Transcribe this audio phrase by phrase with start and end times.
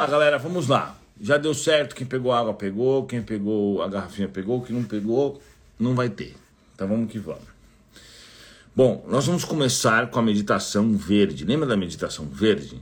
[0.00, 0.96] Ah, galera, vamos lá.
[1.20, 5.42] Já deu certo, quem pegou água pegou, quem pegou a garrafinha pegou, quem não pegou
[5.76, 6.36] não vai ter.
[6.72, 7.42] Então vamos que vamos.
[8.76, 11.44] Bom, nós vamos começar com a meditação verde.
[11.44, 12.80] Lembra da meditação verde?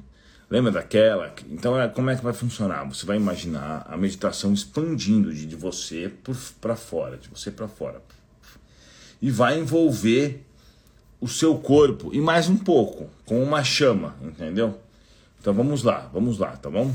[0.50, 1.34] Lembra daquela?
[1.48, 2.84] Então, é, como é que vai funcionar?
[2.84, 6.12] Você vai imaginar a meditação expandindo de, de você
[6.60, 8.02] para fora, de você para fora.
[9.22, 10.44] E vai envolver
[11.18, 14.78] o seu corpo e mais um pouco, com uma chama, entendeu?
[15.46, 16.92] Então vamos lá, vamos lá, tá bom?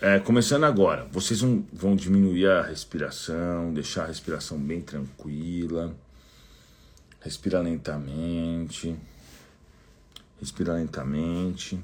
[0.00, 5.94] É, começando agora, vocês vão, vão diminuir a respiração, deixar a respiração bem tranquila.
[7.20, 8.96] Respira lentamente.
[10.40, 11.78] Respira lentamente.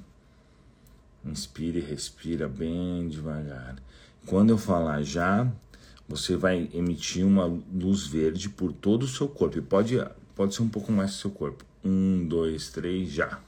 [1.25, 3.77] Inspire e respira bem devagar.
[4.27, 5.47] Quando eu falar já,
[6.09, 9.59] você vai emitir uma luz verde por todo o seu corpo.
[9.59, 9.97] E pode,
[10.35, 11.65] pode ser um pouco mais do seu corpo.
[11.85, 13.41] Um, dois, três, já.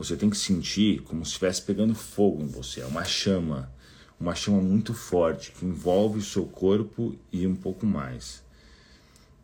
[0.00, 2.80] Você tem que sentir como se estivesse pegando fogo em você.
[2.80, 3.70] É uma chama,
[4.18, 8.42] uma chama muito forte que envolve o seu corpo e um pouco mais.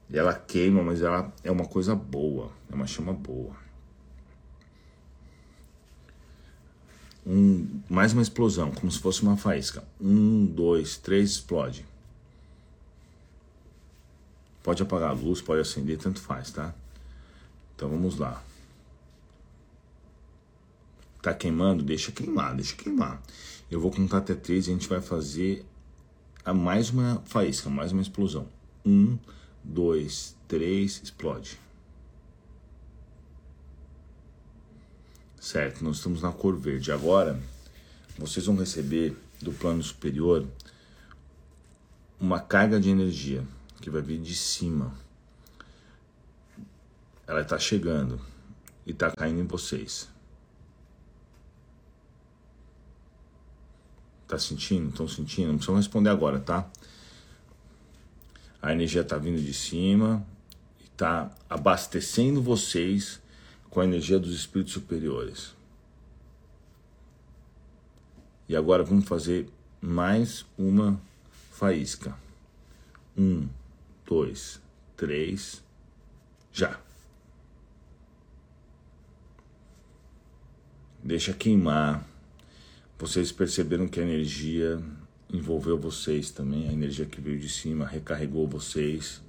[0.08, 3.54] E ela queima, mas ela é uma coisa boa, é uma chama boa.
[7.26, 9.84] Um, mais uma explosão, como se fosse uma faísca.
[10.00, 11.84] Um, dois, três, explode.
[14.62, 16.74] Pode apagar a luz, pode acender, tanto faz, tá?
[17.74, 18.42] Então vamos lá.
[21.26, 21.82] Tá queimando?
[21.82, 23.20] Deixa queimar, deixa queimar.
[23.68, 25.66] Eu vou contar até três e a gente vai fazer
[26.44, 28.46] a mais uma faísca, mais uma explosão.
[28.84, 29.18] Um,
[29.64, 31.58] dois, três, explode.
[35.40, 36.92] Certo, nós estamos na cor verde.
[36.92, 37.42] Agora,
[38.16, 40.46] vocês vão receber do plano superior
[42.20, 43.44] uma carga de energia
[43.80, 44.94] que vai vir de cima.
[47.26, 48.20] Ela está chegando
[48.86, 50.14] e está caindo em vocês.
[54.26, 54.90] Tá sentindo?
[54.90, 55.48] Estão sentindo?
[55.48, 56.68] Não precisam responder agora, tá?
[58.60, 60.26] A energia tá vindo de cima
[60.84, 63.20] e tá abastecendo vocês
[63.70, 65.54] com a energia dos espíritos superiores.
[68.48, 69.48] E agora vamos fazer
[69.80, 71.00] mais uma
[71.52, 72.16] faísca.
[73.16, 73.48] Um,
[74.04, 74.60] dois,
[74.96, 75.62] três,
[76.52, 76.80] já.
[81.02, 82.04] Deixa queimar
[82.98, 84.82] vocês perceberam que a energia
[85.32, 89.22] envolveu vocês também, a energia que veio de cima recarregou vocês.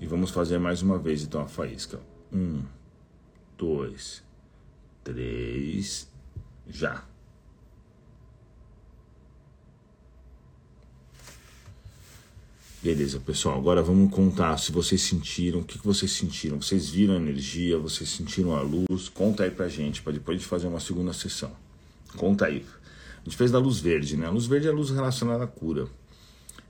[0.00, 1.98] E vamos fazer mais uma vez então a faísca.
[2.32, 2.62] Um,
[3.56, 4.22] dois,
[5.02, 6.08] três,
[6.68, 7.04] já.
[12.80, 13.58] Beleza, pessoal.
[13.58, 16.62] Agora vamos contar se vocês sentiram, o que, vocês sentiram.
[16.62, 19.08] Vocês viram a energia, vocês sentiram a luz.
[19.08, 21.50] Conta aí pra gente, para depois a gente fazer uma segunda sessão.
[22.16, 22.64] Conta aí.
[23.20, 24.26] A gente fez da luz verde, né?
[24.26, 25.86] A luz verde é a luz relacionada à cura.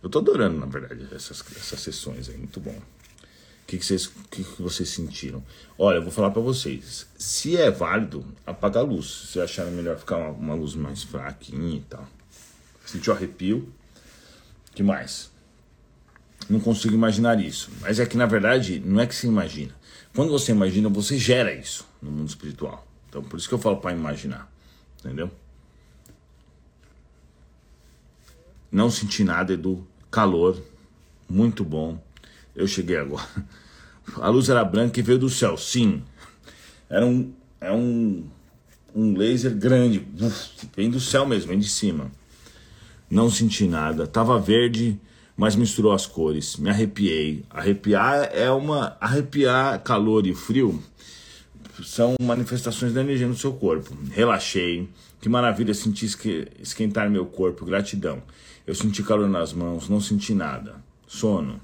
[0.03, 2.71] Eu tô adorando, na verdade, essas, essas sessões aí, muito bom.
[2.71, 5.45] O que, que, vocês, que, que vocês sentiram?
[5.79, 7.07] Olha, eu vou falar para vocês.
[7.19, 9.29] Se é válido, apaga a luz.
[9.31, 12.09] Se acharam melhor ficar uma, uma luz mais fraquinha e tal.
[12.87, 13.71] Sentiu arrepio?
[14.79, 15.29] que mais?
[16.49, 17.69] Não consigo imaginar isso.
[17.81, 19.75] Mas é que, na verdade, não é que você imagina.
[20.15, 22.87] Quando você imagina, você gera isso no mundo espiritual.
[23.09, 24.49] Então, por isso que eu falo para imaginar.
[25.01, 25.31] Entendeu?
[28.71, 29.87] Não senti nada, Edu.
[30.11, 30.61] Calor.
[31.29, 32.03] Muito bom.
[32.55, 33.27] Eu cheguei agora.
[34.17, 35.57] A luz era branca e veio do céu.
[35.57, 36.03] Sim.
[36.89, 38.25] Era um, é um,
[38.95, 40.07] um laser grande.
[40.75, 42.11] Vem do céu mesmo, vem de cima.
[43.11, 44.07] Não senti nada.
[44.07, 44.99] Tava verde,
[45.37, 46.57] mas misturou as cores.
[46.57, 47.45] Me arrepiei.
[47.51, 48.97] Arrepiar é uma.
[49.01, 50.83] Arrepiar calor e frio
[51.83, 53.97] são manifestações da energia no seu corpo.
[54.11, 54.89] Relaxei.
[55.21, 56.07] Que maravilha sentir
[56.61, 57.65] esquentar meu corpo.
[57.65, 58.23] Gratidão.
[58.67, 60.77] Eu senti calor nas mãos, não senti nada.
[61.07, 61.61] Sono.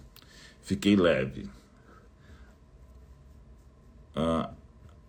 [0.63, 1.49] Fiquei leve.
[4.17, 4.51] Ah,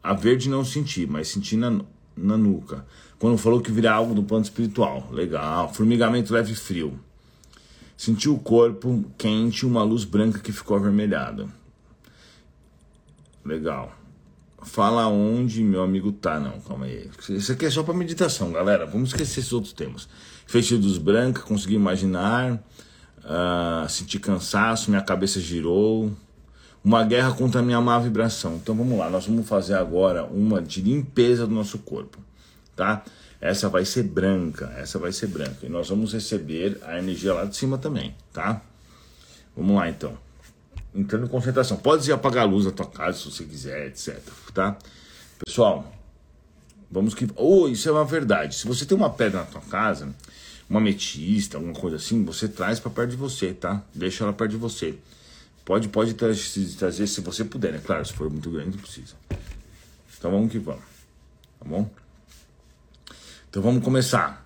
[0.04, 1.82] a verde não senti, mas senti na,
[2.16, 2.86] na nuca.
[3.18, 5.10] Quando falou que virar algo do plano espiritual.
[5.12, 5.74] Legal.
[5.74, 7.00] Formigamento leve e frio.
[7.98, 11.48] Senti o corpo quente uma luz branca que ficou avermelhada.
[13.44, 13.96] Legal.
[14.66, 17.10] Fala onde meu amigo tá, não, calma aí.
[17.30, 18.86] Isso aqui é só para meditação, galera.
[18.86, 20.10] Vamos esquecer esses outros temas.
[20.48, 21.00] Feixe dos
[21.46, 22.54] consegui imaginar,
[23.20, 26.12] uh, senti cansaço, minha cabeça girou.
[26.84, 28.56] Uma guerra contra a minha má vibração.
[28.56, 32.18] Então vamos lá, nós vamos fazer agora uma de limpeza do nosso corpo,
[32.76, 33.04] tá?
[33.40, 35.64] Essa vai ser branca, essa vai ser branca.
[35.64, 38.62] E nós vamos receber a energia lá de cima também, tá?
[39.56, 40.25] Vamos lá então
[40.96, 41.78] entrando em concentração.
[41.78, 44.20] Pode apagar a luz da tua casa se você quiser, etc.
[44.54, 44.78] Tá?
[45.46, 45.94] Pessoal,
[46.90, 47.28] vamos que.
[47.36, 48.56] Oh, isso é uma verdade.
[48.56, 50.16] Se você tem uma pedra na tua casa,
[50.70, 53.84] uma ametista, alguma coisa assim, você traz para perto de você, tá?
[53.94, 54.96] Deixa ela perto de você.
[55.66, 57.82] Pode, pode trazer se você puder, né?
[57.84, 59.16] Claro, se for muito grande, precisa.
[60.18, 60.84] Então vamos que vamos.
[61.60, 61.90] Tá bom?
[63.50, 64.46] Então vamos começar.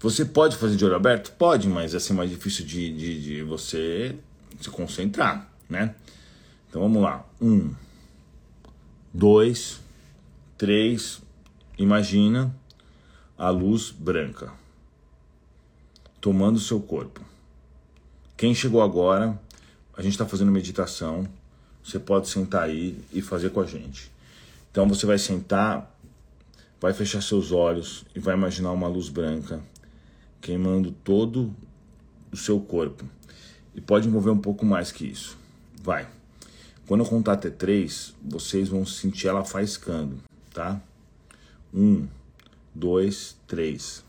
[0.00, 1.32] Você pode fazer de olho aberto?
[1.32, 4.14] Pode, mas é assim mais difícil de, de, de você
[4.60, 5.94] se concentrar, né?
[6.68, 7.24] Então vamos lá.
[7.40, 7.74] Um,
[9.12, 9.80] dois,
[10.56, 11.20] três.
[11.78, 12.54] Imagina
[13.36, 14.52] a luz branca
[16.20, 17.20] tomando seu corpo.
[18.36, 19.40] Quem chegou agora,
[19.96, 21.26] a gente está fazendo meditação.
[21.82, 24.10] Você pode sentar aí e fazer com a gente.
[24.70, 25.92] Então você vai sentar,
[26.80, 29.60] vai fechar seus olhos e vai imaginar uma luz branca
[30.40, 31.54] queimando todo
[32.30, 33.04] o seu corpo.
[33.74, 35.36] E pode envolver um pouco mais que isso.
[35.82, 36.08] Vai.
[36.86, 40.22] Quando eu contar até três, vocês vão sentir ela faiscando,
[40.52, 40.80] tá?
[41.72, 42.08] Um,
[42.74, 44.04] dois, três.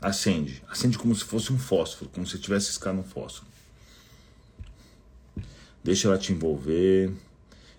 [0.00, 0.62] Acende.
[0.68, 3.50] Acende como se fosse um fósforo, como se tivesse escando um fósforo.
[5.82, 7.12] Deixa ela te envolver.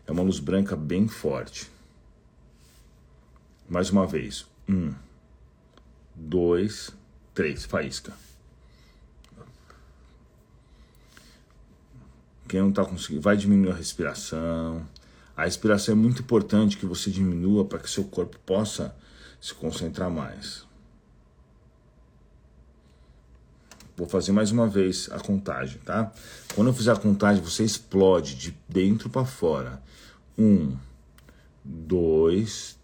[0.05, 1.69] É uma luz branca bem forte.
[3.69, 4.45] Mais uma vez.
[4.67, 4.93] Um,
[6.13, 6.91] dois,
[7.33, 7.63] três.
[7.63, 8.13] Faísca.
[12.51, 14.85] Quem não está conseguindo, vai diminuir a respiração.
[15.37, 18.93] A respiração é muito importante que você diminua para que seu corpo possa
[19.39, 20.67] se concentrar mais.
[23.95, 26.11] Vou fazer mais uma vez a contagem, tá?
[26.53, 29.81] Quando eu fizer a contagem, você explode de dentro para fora.
[30.37, 30.77] Um,
[31.63, 32.77] dois,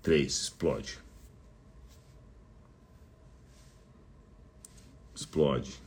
[0.00, 0.44] três.
[0.44, 0.98] Explode.
[5.14, 5.78] Explode.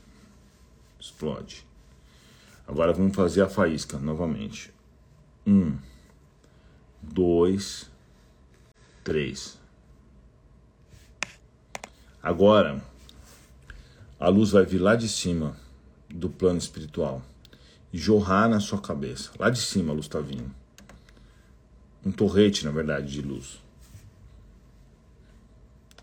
[0.99, 1.72] Explode.
[2.73, 4.73] Agora vamos fazer a faísca novamente.
[5.45, 5.77] Um,
[7.03, 7.87] dois,
[9.03, 9.59] três.
[12.19, 12.83] Agora
[14.19, 15.55] a luz vai vir lá de cima
[16.09, 17.21] do plano espiritual
[17.93, 19.29] e jorrar na sua cabeça.
[19.37, 20.51] Lá de cima a luz está vindo.
[22.03, 23.61] Um torrete, na verdade, de luz.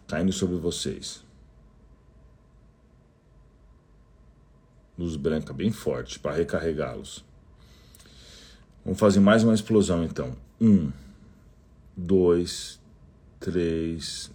[0.06, 1.24] Caindo sobre vocês.
[5.00, 7.24] Luz branca bem forte para recarregá-los.
[8.84, 10.36] Vamos fazer mais uma explosão então.
[10.60, 10.92] Um,
[11.96, 12.78] dois,
[13.38, 14.30] três,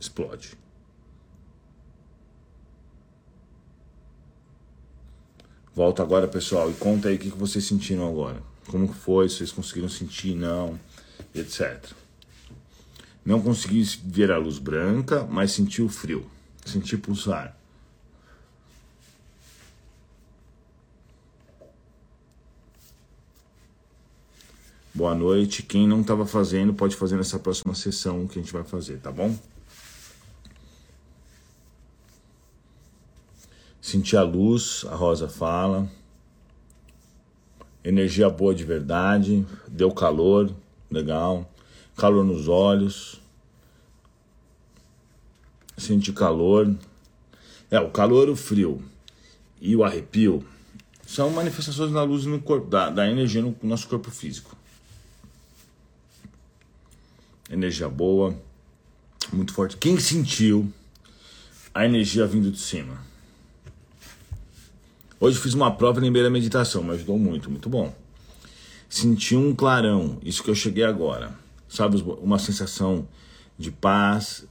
[0.00, 0.58] explode.
[5.72, 8.42] Volta agora, pessoal, e conta aí o que vocês sentiram agora.
[8.66, 10.78] Como foi, vocês conseguiram sentir, não,
[11.34, 11.84] etc.
[13.24, 16.28] Não consegui ver a luz branca, mas senti o frio,
[16.64, 17.56] senti pulsar.
[24.96, 25.64] Boa noite.
[25.64, 29.10] Quem não estava fazendo, pode fazer nessa próxima sessão que a gente vai fazer, tá
[29.10, 29.36] bom?
[33.80, 35.90] Sentir a luz, a Rosa fala.
[37.82, 40.54] Energia boa de verdade, deu calor,
[40.88, 41.50] legal.
[41.96, 43.20] Calor nos olhos.
[45.76, 46.72] Sentir calor.
[47.68, 48.80] É, o calor, o frio
[49.60, 50.46] e o arrepio
[51.04, 54.56] são manifestações da luz no corpo, da, da energia no nosso corpo físico
[57.54, 58.34] energia boa,
[59.32, 59.76] muito forte.
[59.76, 60.70] Quem sentiu
[61.72, 63.00] a energia vindo de cima?
[65.18, 67.94] Hoje fiz uma prova e lembrei da meditação, me ajudou muito, muito bom.
[68.88, 71.32] Senti um clarão, isso que eu cheguei agora.
[71.68, 73.08] Sabe, uma sensação
[73.58, 74.44] de paz.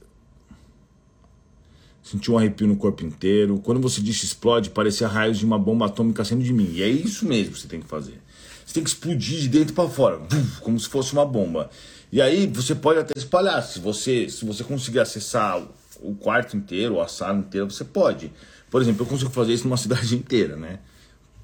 [2.02, 3.60] Senti um arrepio no corpo inteiro.
[3.60, 6.70] Quando você disse explode, parecia raios de uma bomba atômica saindo de mim.
[6.72, 8.20] E é isso mesmo que você tem que fazer.
[8.64, 10.20] Você tem que explodir de dentro para fora,
[10.60, 11.70] como se fosse uma bomba.
[12.10, 13.62] E aí você pode até espalhar.
[13.62, 15.60] Se você, se você conseguir acessar
[16.00, 18.32] o quarto inteiro, a sala inteira, você pode.
[18.70, 20.78] Por exemplo, eu consigo fazer isso numa cidade inteira, né?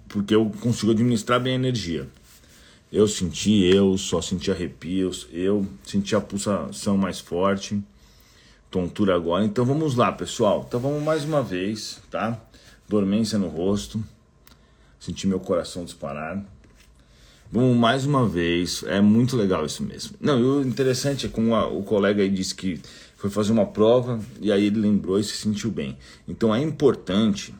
[0.09, 2.09] Porque eu consigo administrar bem a energia.
[2.93, 7.81] Eu senti, eu só senti arrepios, eu senti a pulsação mais forte,
[8.69, 9.45] tontura agora.
[9.45, 10.65] Então vamos lá, pessoal.
[10.67, 12.41] Então vamos mais uma vez, tá?
[12.89, 14.03] Dormência no rosto.
[14.99, 16.45] Senti meu coração disparar.
[17.53, 20.15] Vamos mais uma vez, é muito legal isso mesmo.
[20.21, 22.81] Não, e o interessante é como a, o colega aí disse que
[23.17, 25.99] foi fazer uma prova e aí ele lembrou e se sentiu bem.
[26.29, 27.53] Então é importante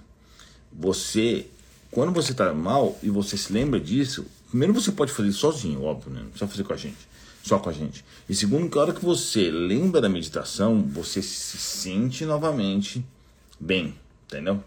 [0.73, 1.47] você,
[1.91, 6.13] quando você está mal e você se lembra disso, primeiro você pode fazer sozinho, óbvio,
[6.13, 6.21] né?
[6.21, 7.09] não precisa fazer com a gente,
[7.43, 8.05] só com a gente.
[8.29, 13.05] E segundo, que a hora que você lembra da meditação, você se sente novamente
[13.59, 13.95] bem,
[14.27, 14.63] entendeu?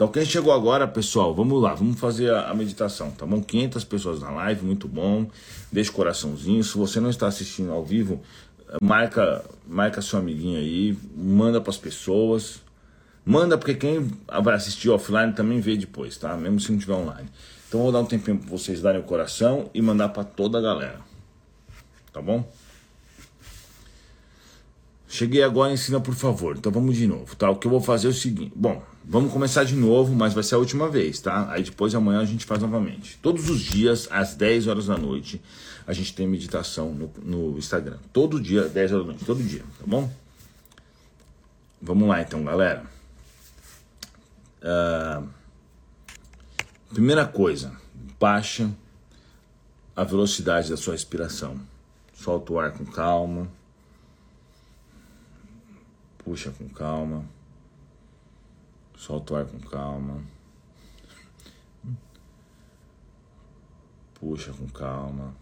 [0.00, 3.42] Então, quem chegou agora, pessoal, vamos lá, vamos fazer a, meditação, tá bom?
[3.42, 5.28] 500 pessoas na live, muito bom.
[5.70, 6.64] Deixa o coraçãozinho.
[6.64, 8.18] Se você não está assistindo ao vivo,
[8.80, 12.62] marca, marca seu amiguinho aí, manda para as pessoas.
[13.26, 14.10] Manda porque quem
[14.42, 16.34] vai assistir offline também vê depois, tá?
[16.34, 17.28] Mesmo se não tiver online.
[17.68, 20.62] Então vou dar um tempinho para vocês darem o coração e mandar para toda a
[20.62, 21.00] galera.
[22.10, 22.50] Tá bom?
[25.12, 26.56] Cheguei agora, ensina por favor.
[26.56, 27.50] Então vamos de novo, tá?
[27.50, 28.52] O que eu vou fazer é o seguinte.
[28.54, 31.50] Bom, vamos começar de novo, mas vai ser a última vez, tá?
[31.50, 33.18] Aí depois amanhã a gente faz novamente.
[33.20, 35.42] Todos os dias, às 10 horas da noite,
[35.84, 37.98] a gente tem meditação no, no Instagram.
[38.12, 40.08] Todo dia, 10 horas da noite, todo dia, tá bom?
[41.82, 42.84] Vamos lá então, galera.
[44.62, 45.26] Uh,
[46.90, 47.72] primeira coisa,
[48.20, 48.70] baixa
[49.96, 51.58] a velocidade da sua respiração.
[52.14, 53.48] Solta o ar com calma.
[56.30, 57.24] Puxa com calma.
[58.96, 60.22] Solta o ar com calma.
[64.14, 65.34] Puxa com calma.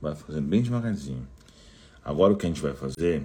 [0.00, 1.26] Vai fazendo bem devagarzinho.
[2.04, 3.24] Agora o que a gente vai fazer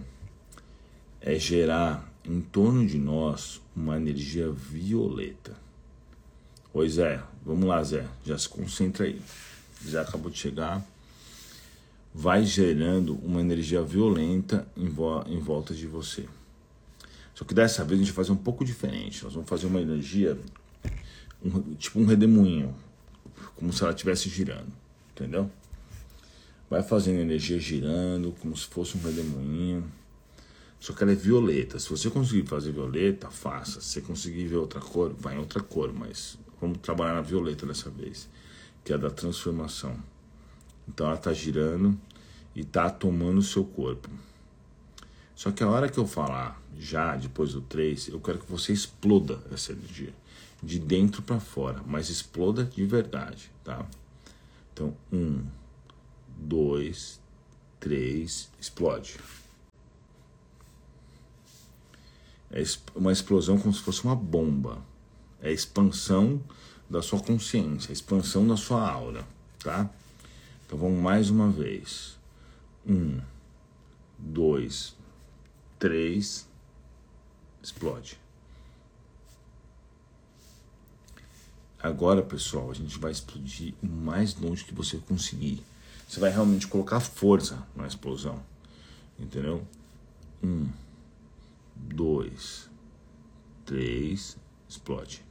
[1.21, 5.55] é gerar em torno de nós uma energia violeta.
[6.73, 9.21] Oi Zé, vamos lá Zé, já se concentra aí.
[9.87, 10.83] Zé acabou de chegar.
[12.15, 16.27] Vai gerando uma energia violenta em, vo em volta de você.
[17.41, 19.23] Só que dessa vez a gente vai fazer um pouco diferente.
[19.23, 20.37] Nós vamos fazer uma energia,
[21.43, 22.75] um, tipo um redemoinho,
[23.55, 24.71] como se ela estivesse girando,
[25.11, 25.49] entendeu?
[26.69, 29.91] Vai fazendo energia girando, como se fosse um redemoinho.
[30.79, 31.79] Só que ela é violeta.
[31.79, 33.81] Se você conseguir fazer violeta, faça.
[33.81, 35.91] Se você conseguir ver outra cor, vai em outra cor.
[35.91, 38.29] Mas vamos trabalhar na violeta dessa vez,
[38.85, 39.97] que é a da transformação.
[40.87, 41.99] Então ela está girando
[42.55, 44.11] e está tomando o seu corpo.
[45.41, 48.71] Só que a hora que eu falar, já depois do 3, eu quero que você
[48.71, 50.13] exploda essa energia.
[50.61, 53.83] De dentro para fora, mas exploda de verdade, tá?
[54.71, 55.43] Então, um,
[56.37, 57.19] dois,
[57.79, 59.19] três, explode.
[62.51, 62.61] É
[62.93, 64.77] uma explosão como se fosse uma bomba.
[65.41, 66.39] É a expansão
[66.87, 69.25] da sua consciência, a expansão da sua aura,
[69.57, 69.89] tá?
[70.67, 72.15] Então vamos mais uma vez.
[72.85, 73.19] Um,
[74.19, 74.95] dois,
[75.81, 76.47] três,
[77.59, 78.15] explode.
[81.81, 85.65] Agora, pessoal, a gente vai explodir o mais longe que você conseguir.
[86.07, 88.39] Você vai realmente colocar força na explosão.
[89.17, 89.65] Entendeu?
[90.43, 90.69] Um,
[91.75, 92.69] dois,
[93.65, 94.37] três,
[94.69, 95.25] explode.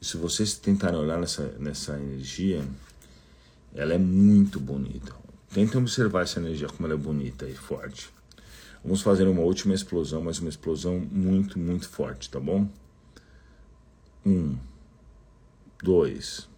[0.00, 2.66] E se vocês tentarem olhar nessa, nessa energia,
[3.74, 5.23] ela é muito bonita.
[5.54, 8.10] Tentem observar essa energia, como ela é bonita e forte.
[8.82, 12.68] Vamos fazer uma última explosão, mas uma explosão muito, muito forte, tá bom?
[14.26, 14.58] Um,
[15.80, 16.48] dois,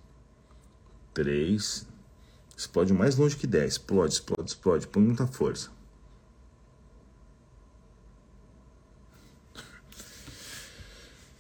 [1.13, 1.87] três.
[2.57, 3.73] Explode mais longe que dez.
[3.73, 4.87] Explode, explode, explode.
[4.87, 5.69] Põe muita força.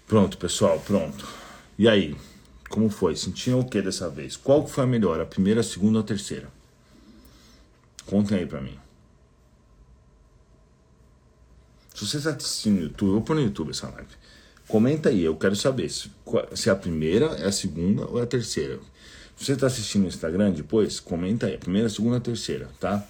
[0.07, 1.27] Pronto, pessoal, pronto.
[1.79, 2.15] E aí?
[2.69, 3.17] Como foi?
[3.17, 4.37] Sentiram o que dessa vez?
[4.37, 5.19] Qual foi a melhor?
[5.23, 6.55] A primeira, a segunda ou a terceira?
[8.07, 8.79] Contem aí pra mim.
[11.95, 14.09] Se você está assistindo no YouTube, eu vou pôr no YouTube essa live.
[14.69, 16.11] Comenta aí, eu quero saber se,
[16.55, 18.79] se é a primeira, é a segunda ou é a terceira.
[19.37, 22.69] Se você está assistindo no Instagram depois, comenta aí, a primeira, a segunda, a terceira,
[22.81, 23.07] tá?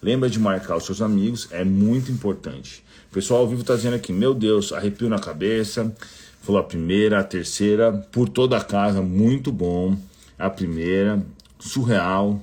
[0.00, 2.84] Lembra de marcar os seus amigos, é muito importante.
[3.10, 5.94] O pessoal ao vivo está dizendo aqui, meu Deus, arrepio na cabeça.
[6.42, 9.96] Falou a primeira, a terceira, por toda a casa, muito bom.
[10.38, 11.24] A primeira,
[11.58, 12.42] surreal,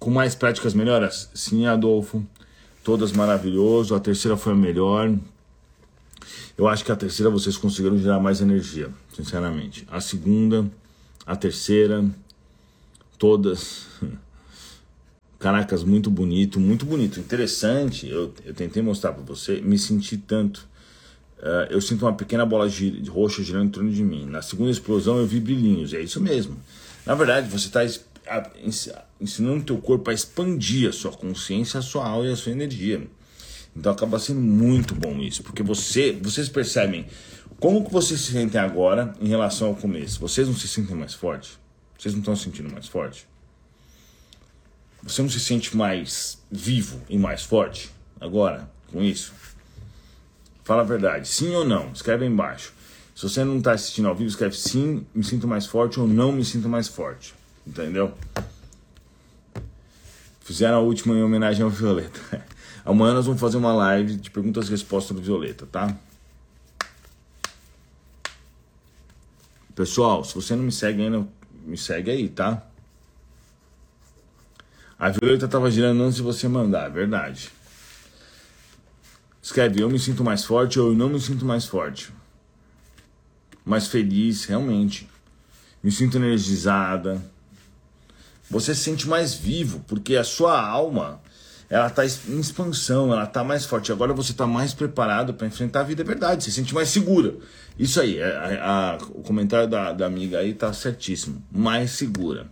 [0.00, 1.30] com mais práticas melhoras?
[1.34, 2.26] Sim, Adolfo.
[2.82, 3.94] Todas maravilhoso.
[3.94, 5.14] A terceira foi a melhor.
[6.56, 9.86] Eu acho que a terceira vocês conseguiram gerar mais energia, sinceramente.
[9.90, 10.68] A segunda,
[11.26, 12.04] a terceira,
[13.18, 13.86] todas.
[15.38, 17.20] Caracas, muito bonito, muito bonito.
[17.20, 20.68] Interessante, eu, eu tentei mostrar para você, me senti tanto.
[21.38, 24.26] Uh, eu sinto uma pequena bola de roxa girando em torno de mim.
[24.26, 26.58] Na segunda explosão eu vi brilhinhos, é isso mesmo.
[27.06, 27.80] Na verdade, você está
[29.20, 32.52] ensinando o teu corpo a expandir a sua consciência, a sua alma e a sua
[32.52, 33.06] energia.
[33.76, 37.06] Então acaba sendo muito bom isso, porque você, vocês percebem
[37.58, 40.20] como que vocês se sentem agora em relação ao começo.
[40.20, 41.58] Vocês não se sentem mais forte?
[41.98, 43.28] Vocês não estão se sentindo mais forte?
[45.02, 49.32] Você não se sente mais vivo e mais forte agora com isso?
[50.64, 51.92] Fala a verdade, sim ou não?
[51.92, 52.72] Escreve aí embaixo.
[53.14, 56.32] Se você não está assistindo ao vivo, escreve sim, me sinto mais forte ou não
[56.32, 57.34] me sinto mais forte.
[57.66, 58.14] Entendeu?
[60.40, 62.20] Fizeram a última em homenagem ao Violeta.
[62.84, 65.96] Amanhã nós vamos fazer uma live de perguntas e respostas do Violeta, tá?
[69.74, 71.26] Pessoal, se você não me segue ainda,
[71.64, 72.66] me segue aí, tá?
[74.98, 77.50] A Violeta tava girando antes de você mandar, é verdade.
[79.42, 82.12] Escreve, eu me sinto mais forte ou eu não me sinto mais forte.
[83.64, 85.08] Mais feliz, realmente.
[85.82, 87.24] Me sinto energizada.
[88.50, 91.20] Você se sente mais vivo, porque a sua alma
[91.70, 93.92] ela está em expansão, ela está mais forte.
[93.92, 96.88] Agora você está mais preparado para enfrentar a vida, é verdade, você se sente mais
[96.88, 97.36] segura.
[97.78, 101.42] Isso aí, é, a, a, o comentário da, da amiga aí está certíssimo.
[101.52, 102.48] Mais segura.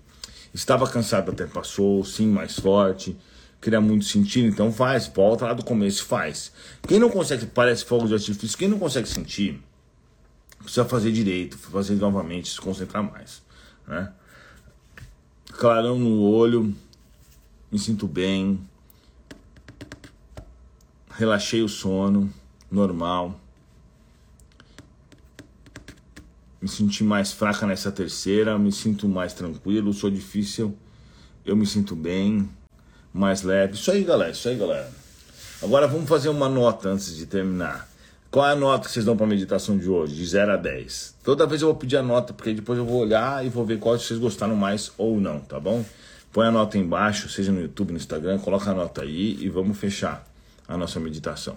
[0.55, 3.17] Estava cansado até passou, sim, mais forte.
[3.61, 6.53] Queria muito sentir, então faz, volta lá do começo faz.
[6.87, 9.61] Quem não consegue, parece fogo de artifício, quem não consegue sentir,
[10.63, 13.43] precisa fazer direito, fazer novamente, se concentrar mais.
[13.87, 14.13] Né?
[15.59, 16.73] Clarão no olho,
[17.69, 18.61] me sinto bem,
[21.11, 22.33] relaxei o sono,
[22.71, 23.41] normal.
[26.63, 30.79] Me senti mais fraca nessa terceira, me sinto mais tranquilo, sou difícil,
[31.45, 32.49] eu me sinto bem,
[33.13, 33.75] mais leve.
[33.75, 34.93] Isso aí, galera, isso aí, galera.
[35.61, 37.88] Agora vamos fazer uma nota antes de terminar.
[38.31, 40.15] Qual é a nota que vocês dão para a meditação de hoje?
[40.15, 41.17] De 0 a 10.
[41.25, 43.79] Toda vez eu vou pedir a nota, porque depois eu vou olhar e vou ver
[43.79, 45.85] qual vocês gostaram mais ou não, tá bom?
[46.31, 49.79] Põe a nota embaixo, seja no YouTube, no Instagram, coloca a nota aí e vamos
[49.79, 50.29] fechar
[50.69, 51.57] a nossa meditação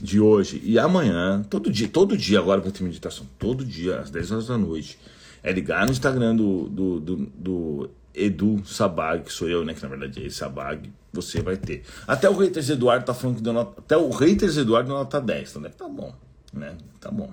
[0.00, 4.10] de hoje e amanhã, todo dia, todo dia agora vai ter meditação, todo dia, às
[4.10, 4.98] 10 horas da noite.
[5.42, 9.74] É ligar no Instagram do, do, do, do Edu Sabag, que sou eu, né?
[9.74, 11.84] Que na verdade é Sabag, você vai ter.
[12.06, 13.80] Até o Reiters Eduardo tá falando que deu nota.
[13.80, 16.14] Até o Reiters Eduardo deu nota 10, então deve tá bom,
[16.52, 16.76] né?
[17.00, 17.32] Tá bom.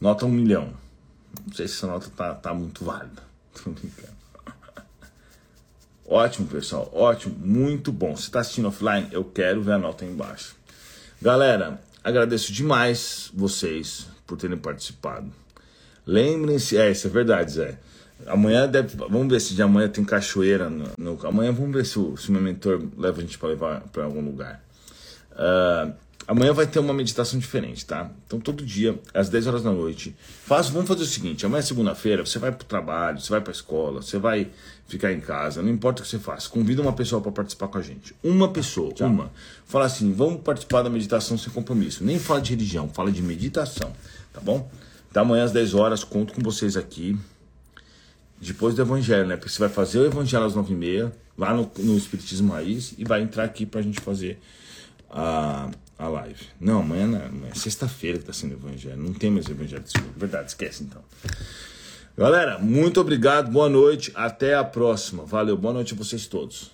[0.00, 0.72] Nota 1 milhão.
[1.46, 3.22] Não sei se essa nota tá, tá muito válida.
[3.54, 4.16] Tô brincando.
[6.08, 8.14] Ótimo, pessoal, ótimo, muito bom.
[8.14, 10.54] Se está assistindo offline, eu quero ver a nota aí embaixo.
[11.20, 15.32] Galera, agradeço demais vocês por terem participado.
[16.06, 17.78] Lembrem-se, é, isso é verdade, Zé.
[18.26, 20.70] Amanhã deve, vamos ver se de amanhã tem cachoeira.
[20.70, 23.48] No, no amanhã vamos ver se o, se o meu mentor leva a gente para
[23.48, 24.62] levar para algum lugar.
[25.32, 25.92] Uh,
[26.28, 28.10] Amanhã vai ter uma meditação diferente, tá?
[28.26, 31.62] Então todo dia, às 10 horas da noite, faz, vamos fazer o seguinte, amanhã é
[31.62, 34.50] segunda-feira, você vai pro trabalho, você vai pra escola, você vai
[34.88, 37.78] ficar em casa, não importa o que você faça, convida uma pessoa para participar com
[37.78, 38.12] a gente.
[38.24, 39.08] Uma pessoa, Tchau.
[39.08, 39.30] uma.
[39.66, 42.02] Fala assim, vamos participar da meditação sem compromisso.
[42.02, 43.92] Nem fala de religião, fala de meditação,
[44.32, 44.68] tá bom?
[45.08, 47.16] Então amanhã às 10 horas, conto com vocês aqui,
[48.40, 49.36] depois do evangelho, né?
[49.36, 53.22] Porque você vai fazer o evangelho às 9h30, lá no, no Espiritismo Raiz, e vai
[53.22, 54.38] entrar aqui pra gente fazer
[55.10, 56.46] a a live.
[56.60, 58.96] Não, amanhã não, é sexta-feira que está sendo evangelho.
[58.96, 60.12] Não tem mais evangelho de segunda.
[60.16, 61.02] Verdade, esquece então.
[62.16, 65.24] Galera, muito obrigado, boa noite, até a próxima.
[65.24, 66.70] Valeu, boa noite a vocês todos.